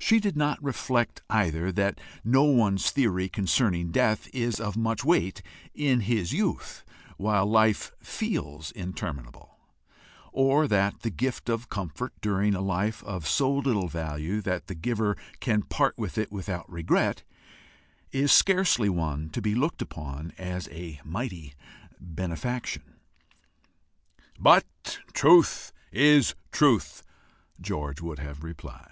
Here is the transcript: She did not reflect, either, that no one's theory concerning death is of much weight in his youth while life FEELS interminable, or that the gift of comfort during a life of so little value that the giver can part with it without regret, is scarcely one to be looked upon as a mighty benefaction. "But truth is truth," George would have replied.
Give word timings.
She 0.00 0.20
did 0.20 0.36
not 0.36 0.62
reflect, 0.62 1.22
either, 1.30 1.72
that 1.72 1.98
no 2.24 2.42
one's 2.42 2.90
theory 2.90 3.26
concerning 3.30 3.90
death 3.90 4.28
is 4.34 4.60
of 4.60 4.76
much 4.76 5.02
weight 5.02 5.40
in 5.72 6.00
his 6.00 6.30
youth 6.32 6.84
while 7.16 7.46
life 7.46 7.92
FEELS 8.02 8.70
interminable, 8.72 9.56
or 10.30 10.68
that 10.68 11.00
the 11.00 11.10
gift 11.10 11.48
of 11.48 11.70
comfort 11.70 12.12
during 12.20 12.54
a 12.54 12.60
life 12.60 13.02
of 13.04 13.26
so 13.26 13.50
little 13.50 13.88
value 13.88 14.42
that 14.42 14.66
the 14.66 14.74
giver 14.74 15.16
can 15.40 15.62
part 15.62 15.96
with 15.96 16.18
it 16.18 16.30
without 16.30 16.70
regret, 16.70 17.22
is 18.10 18.30
scarcely 18.30 18.90
one 18.90 19.30
to 19.30 19.40
be 19.40 19.54
looked 19.54 19.80
upon 19.80 20.32
as 20.36 20.68
a 20.68 21.00
mighty 21.02 21.54
benefaction. 21.98 22.96
"But 24.38 24.98
truth 25.14 25.72
is 25.92 26.34
truth," 26.52 27.04
George 27.58 28.02
would 28.02 28.18
have 28.18 28.42
replied. 28.42 28.90